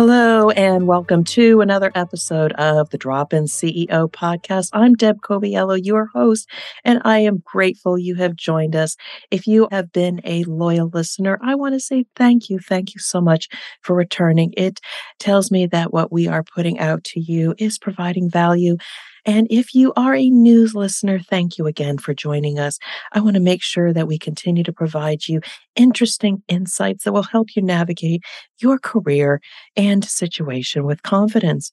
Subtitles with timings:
[0.00, 4.70] Hello, and welcome to another episode of the Drop In CEO podcast.
[4.72, 6.48] I'm Deb Coviello, your host,
[6.86, 8.96] and I am grateful you have joined us.
[9.30, 12.60] If you have been a loyal listener, I want to say thank you.
[12.60, 13.50] Thank you so much
[13.82, 14.54] for returning.
[14.56, 14.80] It
[15.18, 18.78] tells me that what we are putting out to you is providing value
[19.26, 22.78] and if you are a news listener, thank you again for joining us.
[23.12, 25.40] I want to make sure that we continue to provide you
[25.76, 28.22] interesting insights that will help you navigate
[28.58, 29.40] your career
[29.76, 31.70] and situation with confidence.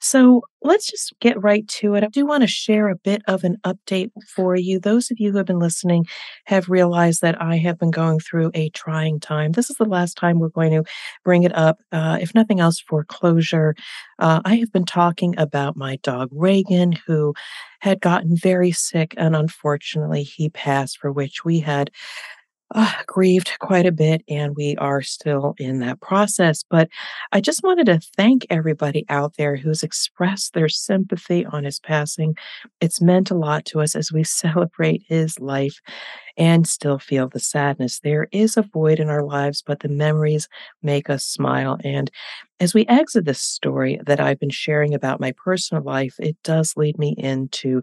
[0.00, 2.04] So let's just get right to it.
[2.04, 4.78] I do want to share a bit of an update for you.
[4.78, 6.06] Those of you who have been listening
[6.44, 9.52] have realized that I have been going through a trying time.
[9.52, 10.84] This is the last time we're going to
[11.24, 13.74] bring it up, uh, if nothing else, for closure.
[14.18, 17.34] Uh, I have been talking about my dog Reagan, who
[17.80, 21.90] had gotten very sick, and unfortunately, he passed, for which we had
[22.74, 26.64] uh, grieved quite a bit, and we are still in that process.
[26.68, 26.88] But
[27.32, 32.36] I just wanted to thank everybody out there who's expressed their sympathy on his passing.
[32.80, 35.80] It's meant a lot to us as we celebrate his life
[36.36, 38.00] and still feel the sadness.
[38.00, 40.48] There is a void in our lives, but the memories
[40.82, 41.78] make us smile.
[41.82, 42.10] And
[42.60, 46.74] as we exit this story that I've been sharing about my personal life, it does
[46.76, 47.80] lead me into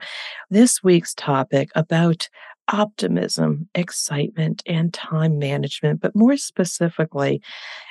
[0.49, 2.29] this week's topic about
[2.71, 7.41] optimism, excitement, and time management, but more specifically,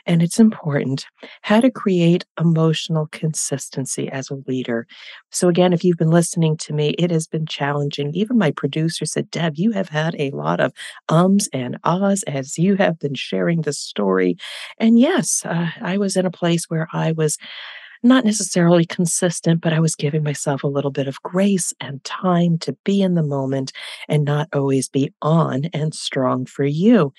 [0.06, 1.06] and it's important,
[1.42, 4.86] how to create emotional consistency as a leader.
[5.30, 8.12] So, again, if you've been listening to me, it has been challenging.
[8.14, 10.72] Even my producer said, Deb, you have had a lot of
[11.08, 14.36] ums and ahs as you have been sharing the story.
[14.78, 17.38] And yes, uh, I was in a place where I was
[18.02, 22.58] not necessarily consistent, but I was giving myself a little bit of grace and time
[22.58, 23.72] to be in the moment
[24.08, 27.12] and not always be on and strong for you.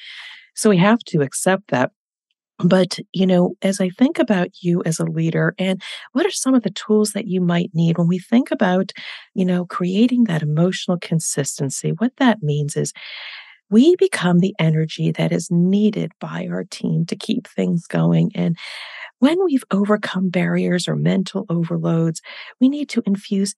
[0.56, 1.92] So we have to accept that.
[2.60, 6.54] But, you know, as I think about you as a leader and what are some
[6.54, 8.92] of the tools that you might need when we think about,
[9.34, 12.94] you know, creating that emotional consistency, what that means is
[13.70, 18.32] we become the energy that is needed by our team to keep things going.
[18.36, 18.56] And
[19.24, 22.22] when we've overcome barriers or mental overloads,
[22.60, 23.56] we need to infuse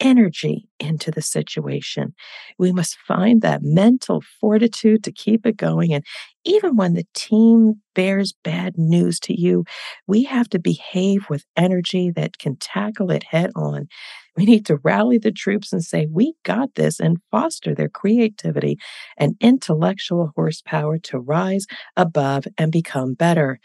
[0.00, 2.14] energy into the situation.
[2.58, 5.92] We must find that mental fortitude to keep it going.
[5.92, 6.02] And
[6.46, 9.66] even when the team bears bad news to you,
[10.06, 13.88] we have to behave with energy that can tackle it head on.
[14.34, 18.78] We need to rally the troops and say, We got this, and foster their creativity
[19.18, 21.66] and intellectual horsepower to rise
[21.98, 23.60] above and become better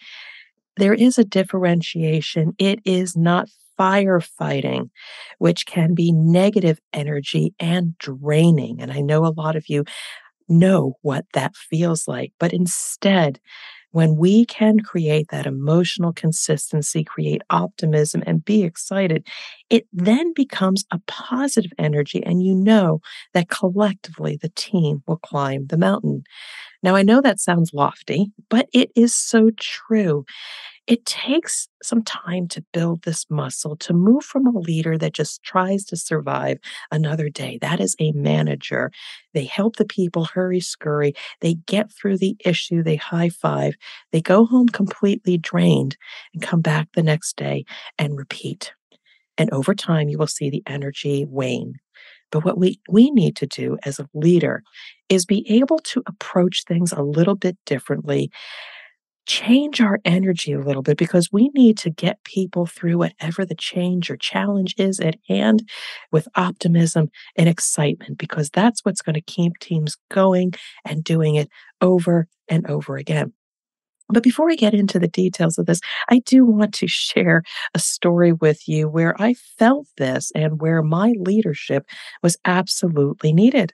[0.78, 2.54] there is a differentiation.
[2.58, 3.50] It is not
[3.80, 4.90] firefighting,
[5.40, 8.82] which can be negative energy and draining.
[8.82, 9.86] And I know a lot of you
[10.50, 13.40] know what that feels like, but instead,
[13.98, 19.26] when we can create that emotional consistency, create optimism, and be excited,
[19.72, 22.24] it then becomes a positive energy.
[22.24, 23.02] And you know
[23.34, 26.22] that collectively the team will climb the mountain.
[26.84, 30.26] Now, I know that sounds lofty, but it is so true.
[30.88, 35.44] It takes some time to build this muscle, to move from a leader that just
[35.44, 36.60] tries to survive
[36.92, 37.60] another day.
[37.62, 38.92] That is a manager.
[39.34, 41.14] They help the people hurry scurry.
[41.42, 42.84] They get through the issue.
[42.84, 43.76] They high five.
[44.14, 45.98] They go home completely drained
[46.34, 47.66] and come back the next day
[48.00, 48.72] and repeat.
[49.38, 51.76] And over time, you will see the energy wane.
[52.32, 54.64] But what we, we need to do as a leader
[55.10, 58.32] is be able to approach things a little bit differently
[59.28, 63.56] change our energy a little bit because we need to get people through whatever the
[63.56, 65.68] change or challenge is at hand
[66.12, 70.54] with optimism and excitement because that's what's going to keep teams going
[70.86, 71.50] and doing it
[71.82, 73.34] over and over again.
[74.10, 77.44] But before I get into the details of this, I do want to share
[77.74, 81.86] a story with you where I felt this and where my leadership
[82.24, 83.74] was absolutely needed.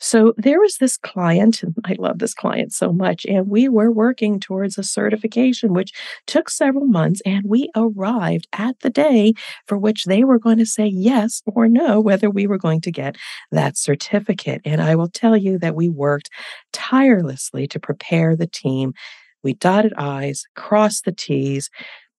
[0.00, 3.90] So there was this client, and I love this client so much, and we were
[3.92, 5.92] working towards a certification, which
[6.26, 9.34] took several months, and we arrived at the day
[9.66, 12.90] for which they were going to say yes or no, whether we were going to
[12.90, 13.16] get
[13.52, 14.60] that certificate.
[14.64, 16.30] And I will tell you that we worked
[16.72, 18.94] tirelessly to prepare the team
[19.42, 21.70] We dotted I's, crossed the T's,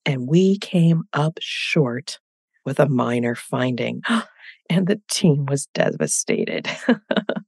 [0.06, 2.20] and we came up short
[2.66, 4.02] with a minor finding.
[4.70, 6.70] And the team was devastated.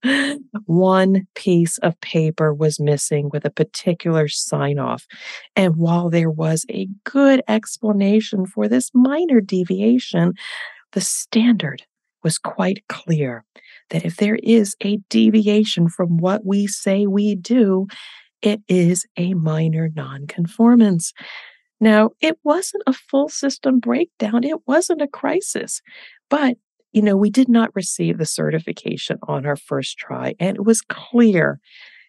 [0.65, 5.05] One piece of paper was missing with a particular sign off.
[5.55, 10.33] And while there was a good explanation for this minor deviation,
[10.91, 11.83] the standard
[12.21, 13.45] was quite clear
[13.91, 17.87] that if there is a deviation from what we say we do,
[18.45, 21.11] it is a minor nonconformance.
[21.81, 25.81] Now, it wasn't a full system breakdown, it wasn't a crisis,
[26.29, 26.57] but
[26.93, 30.81] you know, we did not receive the certification on our first try, and it was
[30.81, 31.59] clear.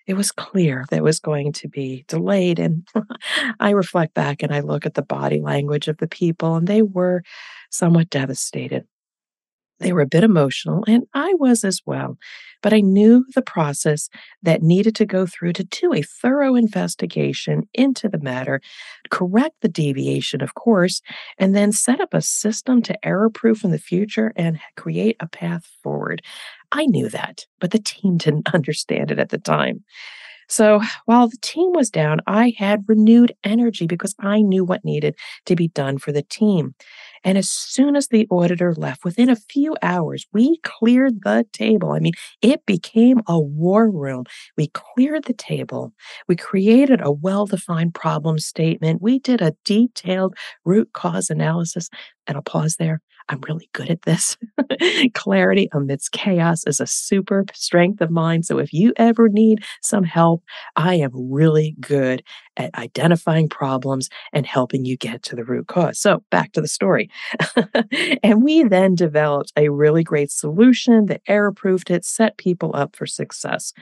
[0.07, 2.61] It was clear that was going to be delayed.
[2.61, 2.87] And
[3.61, 6.83] I reflect back and I look at the body language of the people, and they
[6.83, 7.25] were
[7.71, 8.85] somewhat devastated.
[9.81, 12.17] They were a bit emotional, and I was as well.
[12.67, 14.09] But I knew the process
[14.43, 18.61] that needed to go through to do a thorough investigation into the matter,
[19.09, 21.01] correct the deviation, of course,
[21.39, 25.29] and then set up a system to error proof in the future and create a
[25.29, 26.23] path forward.
[26.73, 29.85] I knew that, but the team didn't understand it at the time.
[30.49, 35.17] So while the team was down, I had renewed energy because I knew what needed
[35.47, 36.75] to be done for the team.
[37.25, 41.93] And as soon as the auditor left, within a few hours, we cleared the table.
[41.93, 42.13] I mean,
[42.43, 44.25] it became a war room.
[44.57, 45.93] We cleared the table.
[46.29, 49.03] We created a well defined problem statement.
[49.03, 50.35] We did a detailed
[50.65, 51.89] root cause analysis.
[52.29, 53.01] And I'll pause there.
[53.29, 54.37] I'm really good at this.
[55.15, 58.43] Clarity amidst chaos is a super strength of mine.
[58.43, 60.45] So if you ever need some help,
[60.77, 62.23] I am really good
[62.57, 66.01] at identifying problems and helping you get to the root cause.
[66.01, 67.11] So back to the story.
[68.23, 72.97] and we then developed a really great solution that error proofed it, set people up
[72.97, 73.73] for success.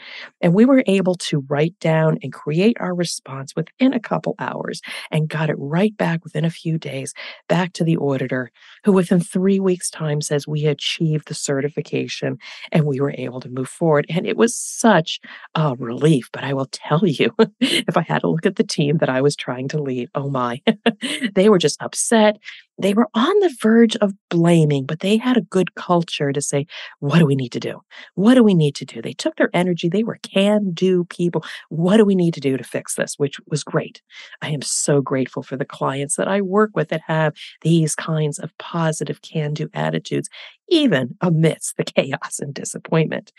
[0.41, 4.81] And we were able to write down and create our response within a couple hours
[5.11, 7.15] and got it right back within a few days
[7.49, 8.51] back to the auditor,
[8.85, 12.39] who within three weeks' time says we achieved the certification
[12.71, 14.07] and we were able to move forward.
[14.09, 15.19] And it was such
[15.57, 16.31] a relief.
[16.33, 19.21] But I will tell you, if I had to look at the team that I
[19.21, 20.09] was trying to lead.
[20.15, 20.63] Oh my.
[21.35, 22.39] they were just upset.
[22.77, 26.67] They were on the verge of blaming, but they had a good culture to say,
[26.99, 27.81] what do we need to do?
[28.15, 29.01] What do we need to do?
[29.01, 29.89] They took their energy.
[29.89, 31.45] They were can do people.
[31.69, 33.15] What do we need to do to fix this?
[33.17, 34.03] Which was great.
[34.43, 38.39] I am so grateful for the clients that I work with that have these kinds
[38.39, 40.29] of positive can do attitudes,
[40.69, 43.33] even amidst the chaos and disappointment.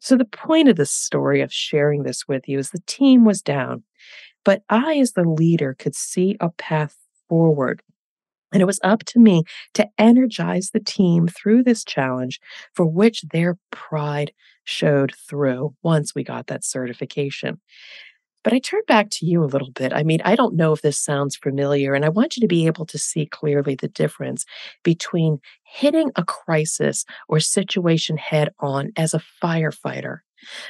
[0.00, 3.40] So, the point of this story of sharing this with you is the team was
[3.40, 3.84] down.
[4.44, 6.96] But I, as the leader, could see a path
[7.28, 7.82] forward.
[8.52, 9.44] And it was up to me
[9.74, 12.40] to energize the team through this challenge
[12.74, 14.32] for which their pride
[14.64, 17.60] showed through once we got that certification.
[18.44, 19.92] But I turn back to you a little bit.
[19.92, 22.66] I mean, I don't know if this sounds familiar, and I want you to be
[22.66, 24.44] able to see clearly the difference
[24.82, 30.18] between hitting a crisis or situation head on as a firefighter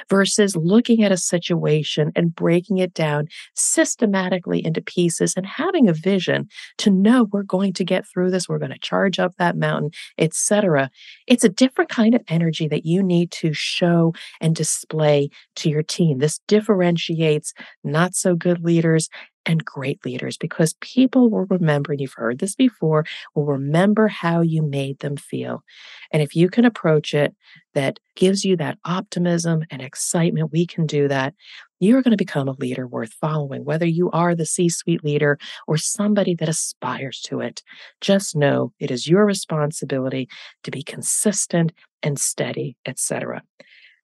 [0.09, 5.93] versus looking at a situation and breaking it down systematically into pieces and having a
[5.93, 6.47] vision
[6.77, 9.91] to know we're going to get through this, we're going to charge up that mountain,
[10.17, 10.89] etc.
[11.27, 15.83] It's a different kind of energy that you need to show and display to your
[15.83, 16.19] team.
[16.19, 17.53] This differentiates
[17.83, 19.09] not so good leaders
[19.45, 24.41] and great leaders because people will remember, and you've heard this before, will remember how
[24.41, 25.63] you made them feel.
[26.11, 27.35] And if you can approach it
[27.73, 31.33] that gives you that optimism and excitement, we can do that.
[31.79, 35.37] You're going to become a leader worth following, whether you are the C suite leader
[35.67, 37.61] or somebody that aspires to it.
[37.99, 40.29] Just know it is your responsibility
[40.63, 43.43] to be consistent and steady, etc.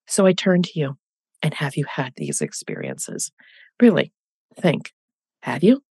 [0.07, 0.97] So I turn to you
[1.41, 3.31] and have you had these experiences?
[3.79, 4.11] Really
[4.59, 4.91] think
[5.41, 5.81] have you?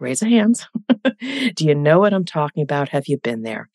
[0.00, 0.66] Raise a hands.
[1.54, 2.88] Do you know what I'm talking about?
[2.90, 3.68] Have you been there?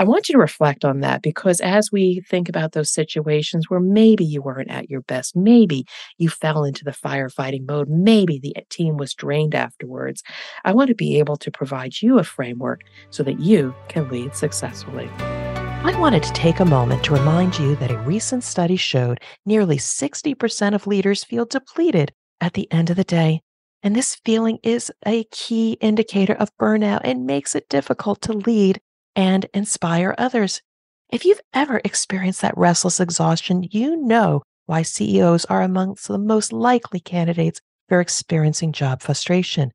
[0.00, 3.80] I want you to reflect on that because as we think about those situations where
[3.80, 5.84] maybe you weren't at your best, maybe
[6.16, 10.22] you fell into the firefighting mode, maybe the eh, team was drained afterwards,
[10.64, 12.80] I want to be able to provide you a framework
[13.10, 15.10] so that you can lead successfully.
[15.18, 19.76] I wanted to take a moment to remind you that a recent study showed nearly
[19.76, 23.42] 60% of leaders feel depleted at the end of the day.
[23.82, 28.80] And this feeling is a key indicator of burnout and makes it difficult to lead
[29.16, 30.60] and inspire others.
[31.08, 36.52] If you've ever experienced that restless exhaustion, you know why CEOs are amongst the most
[36.52, 39.72] likely candidates for experiencing job frustration.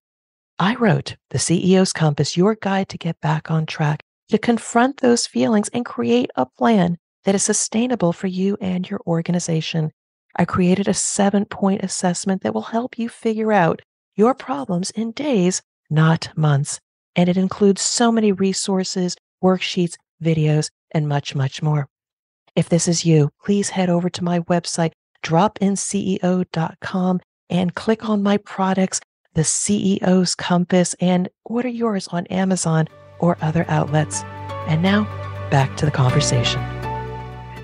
[0.58, 5.28] I wrote The CEO's Compass, your guide to get back on track, to confront those
[5.28, 9.92] feelings and create a plan that is sustainable for you and your organization.
[10.38, 13.82] I created a seven point assessment that will help you figure out
[14.16, 16.80] your problems in days, not months.
[17.16, 21.88] And it includes so many resources, worksheets, videos, and much, much more.
[22.56, 24.92] If this is you, please head over to my website,
[25.24, 27.20] dropinceo.com,
[27.50, 29.02] and click on my products,
[29.34, 32.88] the CEO's Compass, and order yours on Amazon
[33.20, 34.24] or other outlets.
[34.68, 35.04] And now,
[35.50, 36.62] back to the conversation.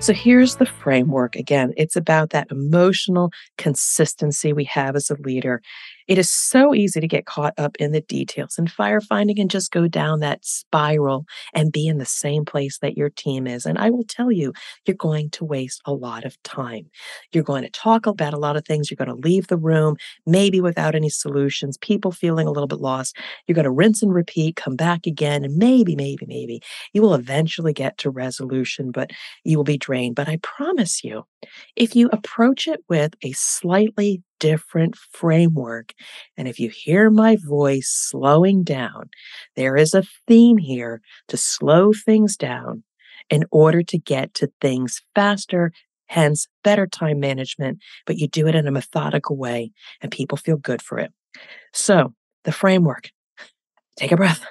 [0.02, 1.36] So here's the framework.
[1.36, 5.62] Again, it's about that emotional consistency we have as a leader.
[6.12, 9.70] It is so easy to get caught up in the details and firefighting and just
[9.70, 13.64] go down that spiral and be in the same place that your team is.
[13.64, 14.52] And I will tell you,
[14.84, 16.90] you're going to waste a lot of time.
[17.32, 18.90] You're going to talk about a lot of things.
[18.90, 22.80] You're going to leave the room, maybe without any solutions, people feeling a little bit
[22.80, 23.16] lost.
[23.46, 26.60] You're going to rinse and repeat, come back again, and maybe, maybe, maybe
[26.92, 29.12] you will eventually get to resolution, but
[29.44, 30.16] you will be drained.
[30.16, 31.24] But I promise you,
[31.74, 35.94] if you approach it with a slightly different framework.
[36.36, 39.08] And if you hear my voice slowing down,
[39.54, 42.82] there is a theme here to slow things down
[43.30, 45.72] in order to get to things faster,
[46.06, 49.70] hence better time management, but you do it in a methodical way
[50.00, 51.12] and people feel good for it.
[51.72, 53.10] So, the framework
[53.96, 54.44] take a breath.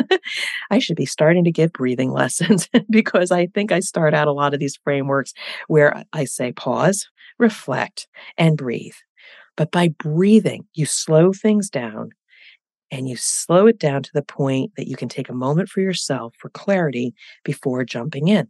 [0.70, 4.32] I should be starting to give breathing lessons because I think I start out a
[4.32, 5.34] lot of these frameworks
[5.68, 7.06] where I say pause,
[7.38, 8.94] reflect, and breathe.
[9.56, 12.10] But by breathing, you slow things down
[12.90, 15.80] and you slow it down to the point that you can take a moment for
[15.80, 18.48] yourself for clarity before jumping in.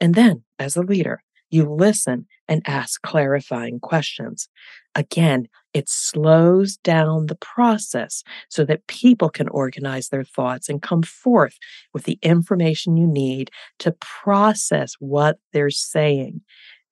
[0.00, 4.48] And then, as a leader, you listen and ask clarifying questions.
[4.94, 11.02] Again, it slows down the process so that people can organize their thoughts and come
[11.02, 11.58] forth
[11.92, 13.50] with the information you need
[13.80, 16.40] to process what they're saying.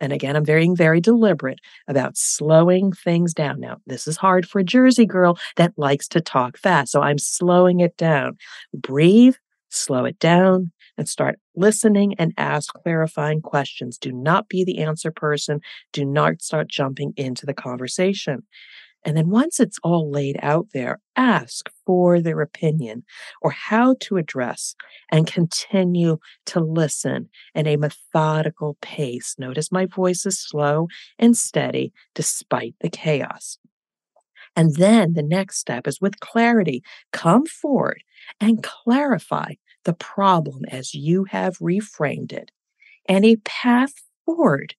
[0.01, 3.61] And again, I'm very, very deliberate about slowing things down.
[3.61, 6.93] Now, this is hard for a Jersey girl that likes to talk fast.
[6.93, 8.37] So I'm slowing it down.
[8.75, 9.35] Breathe,
[9.69, 13.99] slow it down, and start listening and ask clarifying questions.
[13.99, 15.61] Do not be the answer person.
[15.93, 18.43] Do not start jumping into the conversation.
[19.05, 23.05] And then once it's all laid out there, ask for their opinion
[23.41, 24.75] or how to address
[25.11, 29.37] and continue to listen in a methodical pace.
[29.39, 30.89] Notice my voice is slow
[31.19, 33.59] and steady despite the chaos.
[34.57, 38.03] And then the next step is with clarity, come forward
[38.41, 39.55] and clarify
[39.85, 42.51] the problem as you have reframed it
[43.09, 43.93] and a path
[44.27, 44.75] forward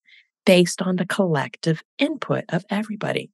[0.45, 3.31] based on the collective input of everybody.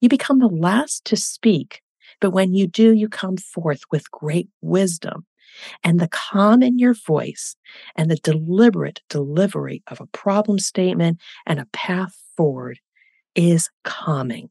[0.00, 1.82] You become the last to speak,
[2.20, 5.26] but when you do, you come forth with great wisdom
[5.82, 7.56] and the calm in your voice
[7.96, 12.78] and the deliberate delivery of a problem statement and a path forward
[13.34, 14.50] is calming.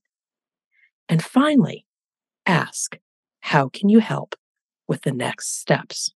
[1.08, 1.86] And finally,
[2.46, 2.98] ask,
[3.42, 4.36] how can you help
[4.88, 6.12] with the next steps?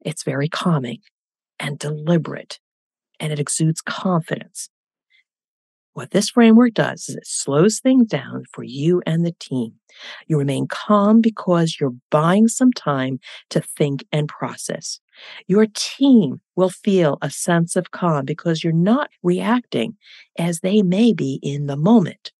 [0.00, 1.00] It's very calming
[1.60, 2.58] and deliberate,
[3.20, 4.68] and it exudes confidence
[5.94, 9.72] what this framework does is it slows things down for you and the team.
[10.26, 13.20] You remain calm because you're buying some time
[13.50, 15.00] to think and process.
[15.46, 19.96] Your team will feel a sense of calm because you're not reacting
[20.36, 22.32] as they may be in the moment,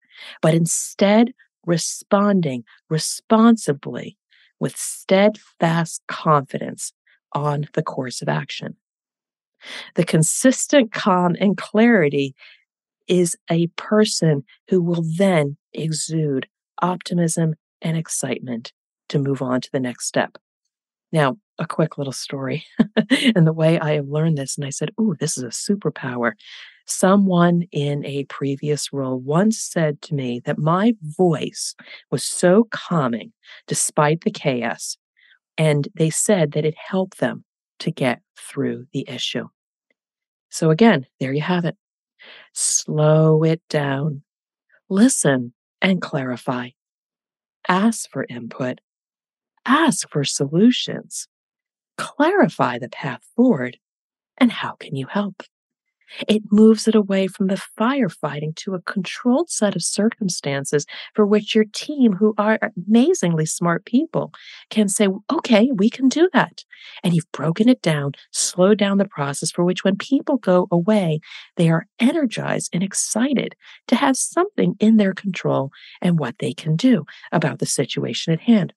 [0.43, 1.33] but instead
[1.65, 4.19] responding responsibly
[4.59, 6.93] with steadfast confidence
[7.33, 8.77] on the course of action.
[9.95, 12.35] The consistent calm and clarity
[13.09, 16.47] is a person who will then exude
[16.83, 18.73] optimism and excitement
[19.09, 20.39] to move on to the next step.
[21.13, 22.65] Now, a quick little story
[23.37, 26.33] and the way I have learned this, and I said, Ooh, this is a superpower.
[26.87, 31.75] Someone in a previous role once said to me that my voice
[32.11, 33.33] was so calming
[33.67, 34.97] despite the chaos,
[35.57, 37.45] and they said that it helped them
[37.79, 39.49] to get through the issue.
[40.51, 41.77] So, again, there you have it.
[42.53, 44.23] Slow it down.
[44.89, 45.53] Listen
[45.83, 46.71] and clarify.
[47.69, 48.81] Ask for input.
[49.67, 51.29] Ask for solutions.
[51.97, 53.79] Clarify the path forward.
[54.39, 55.43] And how can you help?
[56.29, 61.55] It moves it away from the firefighting to a controlled set of circumstances for which
[61.55, 64.33] your team, who are amazingly smart people,
[64.71, 66.65] can say, okay, we can do that.
[67.03, 71.21] And you've broken it down, slowed down the process for which when people go away,
[71.57, 73.55] they are energized and excited
[73.89, 78.41] to have something in their control and what they can do about the situation at
[78.41, 78.73] hand.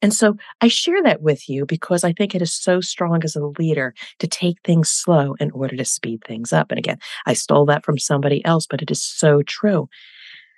[0.00, 3.36] And so I share that with you because I think it is so strong as
[3.36, 6.70] a leader to take things slow in order to speed things up.
[6.70, 9.88] And again, I stole that from somebody else, but it is so true.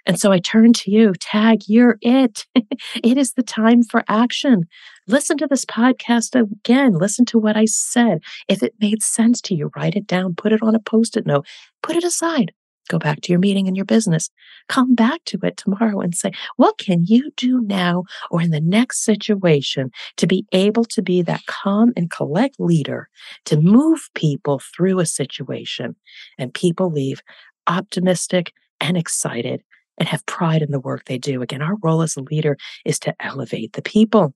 [0.07, 2.47] And so I turn to you, tag, you're it.
[2.55, 4.65] it is the time for action.
[5.07, 6.95] Listen to this podcast again.
[6.95, 8.19] Listen to what I said.
[8.49, 11.27] If it made sense to you, write it down, put it on a post it
[11.27, 11.47] note,
[11.83, 12.53] put it aside.
[12.89, 14.31] Go back to your meeting and your business.
[14.69, 18.61] Come back to it tomorrow and say, what can you do now or in the
[18.61, 23.09] next situation to be able to be that calm and collect leader
[23.47, 25.97] to move people through a situation
[26.39, 27.21] and people leave
[27.67, 29.63] optimistic and excited
[29.99, 31.41] and have pride in the work they do.
[31.41, 34.34] Again, our role as a leader is to elevate the people.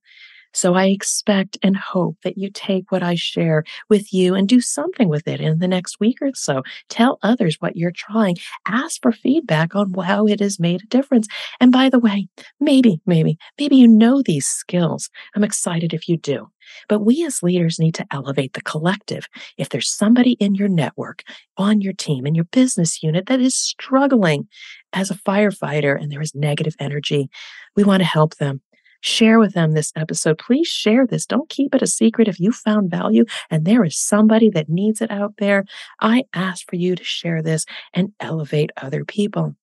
[0.52, 4.60] So I expect and hope that you take what I share with you and do
[4.60, 6.62] something with it in the next week or so.
[6.88, 8.36] Tell others what you're trying.
[8.66, 11.28] Ask for feedback on how it has made a difference.
[11.60, 12.28] And by the way,
[12.60, 15.10] maybe, maybe, maybe you know these skills.
[15.34, 16.50] I'm excited if you do.
[16.88, 19.26] But we as leaders need to elevate the collective.
[19.56, 21.22] If there's somebody in your network,
[21.56, 24.48] on your team, in your business unit that is struggling
[24.92, 27.30] as a firefighter and there is negative energy,
[27.76, 28.60] we want to help them.
[29.00, 30.38] Share with them this episode.
[30.38, 31.26] Please share this.
[31.26, 35.00] Don't keep it a secret if you found value and there is somebody that needs
[35.00, 35.64] it out there.
[36.00, 37.64] I ask for you to share this
[37.94, 39.54] and elevate other people.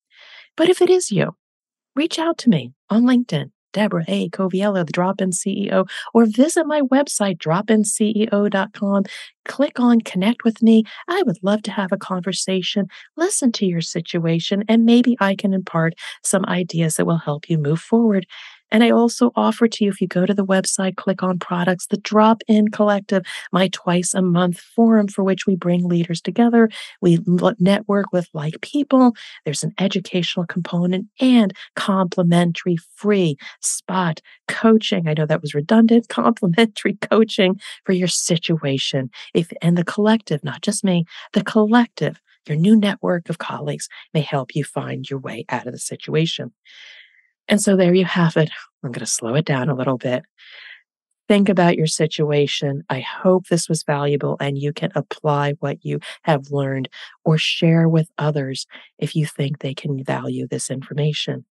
[0.55, 1.35] But if it is you,
[1.95, 3.51] reach out to me on LinkedIn.
[3.75, 4.29] Deborah A.
[4.29, 9.03] Coviello, the Drop In CEO, or visit my website, dropinceo.com.
[9.43, 10.85] Click on connect with me.
[11.09, 12.87] I would love to have a conversation,
[13.17, 17.57] listen to your situation, and maybe I can impart some ideas that will help you
[17.57, 18.25] move forward.
[18.75, 21.87] And I also offer to you, if you go to the website, click on products,
[21.87, 26.69] the Drop In Collective, my twice a month forum for which we bring leaders together.
[26.99, 27.19] We
[27.57, 29.13] network with like people.
[29.45, 35.07] There's an educational component and complimentary free spot coaching.
[35.07, 39.09] I know that was redundant, complimentary coaching for your situation.
[39.33, 44.21] If and the collective, not just me, the collective your new network of colleagues may
[44.21, 46.51] help you find your way out of the situation.
[47.47, 48.49] And so there you have it.
[48.83, 50.23] I'm going to slow it down a little bit.
[51.27, 52.83] Think about your situation.
[52.89, 56.87] I hope this was valuable and you can apply what you have learned
[57.23, 58.67] or share with others
[58.99, 61.45] if you think they can value this information.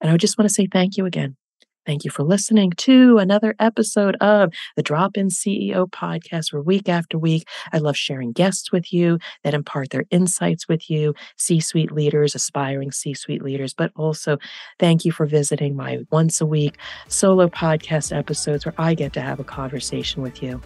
[0.00, 1.36] And I just want to say thank you again.
[1.86, 6.90] Thank you for listening to another episode of the Drop In CEO podcast, where week
[6.90, 11.58] after week, I love sharing guests with you that impart their insights with you, C
[11.58, 14.36] suite leaders, aspiring C suite leaders, but also
[14.78, 16.76] thank you for visiting my once a week
[17.08, 20.60] solo podcast episodes where I get to have a conversation with you.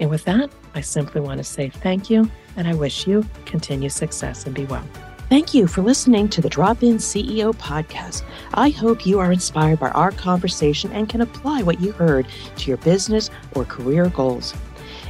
[0.00, 3.92] And with that, I simply want to say thank you and I wish you continued
[3.92, 4.86] success and be well.
[5.28, 8.22] Thank you for listening to the Drop In CEO podcast.
[8.54, 12.66] I hope you are inspired by our conversation and can apply what you heard to
[12.66, 14.54] your business or career goals.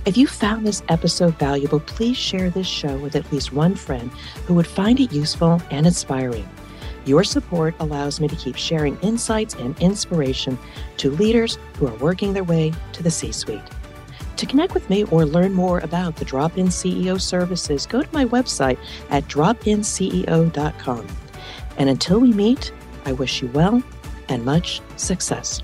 [0.07, 4.11] If you found this episode valuable, please share this show with at least one friend
[4.49, 6.49] who would find it useful and inspiring.
[7.05, 10.59] Your support allows me to keep sharing insights and inspiration
[10.97, 13.63] to leaders who are working their way to the C suite.
[14.39, 18.09] To connect with me or learn more about the Drop In CEO services, go to
[18.13, 18.79] my website
[19.11, 21.07] at dropinceo.com.
[21.77, 22.73] And until we meet,
[23.05, 23.83] I wish you well
[24.29, 25.61] and much success.